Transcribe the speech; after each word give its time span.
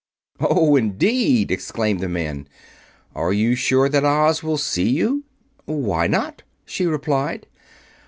"Oh, 0.39 0.75
indeed!" 0.75 1.51
exclaimed 1.51 1.99
the 1.99 2.09
man. 2.09 2.47
"Are 3.13 3.31
you 3.31 3.53
sure 3.53 3.87
that 3.87 4.03
Oz 4.03 4.41
will 4.41 4.57
see 4.57 4.89
you?" 4.89 5.25
"Why 5.65 6.07
not?" 6.07 6.41
she 6.65 6.87
replied. 6.87 7.45